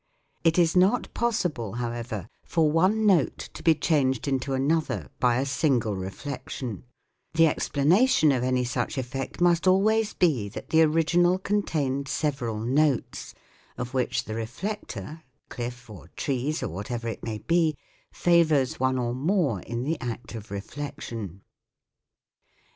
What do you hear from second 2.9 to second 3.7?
note to